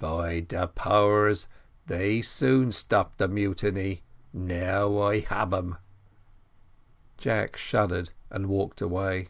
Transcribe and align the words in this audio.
"By 0.00 0.40
de 0.40 0.66
powers, 0.66 1.46
they 1.86 2.20
soon 2.20 2.72
stop 2.72 3.16
de 3.16 3.28
mutiny; 3.28 4.02
now 4.32 5.00
I 5.00 5.20
hab 5.20 5.54
'em." 5.54 5.78
Jack 7.16 7.56
shuddered 7.56 8.10
and 8.28 8.48
walked 8.48 8.80
away. 8.80 9.28